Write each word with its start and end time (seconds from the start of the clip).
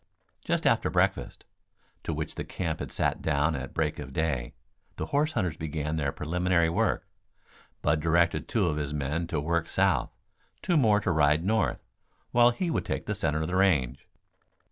Just 0.43 0.65
after 0.65 0.89
breakfast, 0.89 1.45
to 2.03 2.11
which 2.11 2.33
the 2.33 2.43
camp 2.43 2.79
had 2.79 2.91
sat 2.91 3.21
down 3.21 3.55
at 3.55 3.75
break 3.75 3.99
of 3.99 4.11
day, 4.13 4.55
the 4.95 5.05
horse 5.05 5.33
hunters 5.33 5.55
began 5.57 5.95
their 5.95 6.11
preliminary 6.11 6.71
work. 6.71 7.07
Bud 7.83 7.99
directed 7.99 8.47
two 8.47 8.65
of 8.65 8.77
his 8.77 8.95
men 8.95 9.27
to 9.27 9.39
work 9.39 9.69
south, 9.69 10.09
two 10.63 10.75
more 10.75 10.99
to 11.01 11.11
ride 11.11 11.45
north, 11.45 11.83
while 12.31 12.49
he 12.49 12.71
would 12.71 12.83
take 12.83 13.05
the 13.05 13.13
center 13.13 13.41
of 13.43 13.47
the 13.47 13.55
range. 13.55 14.07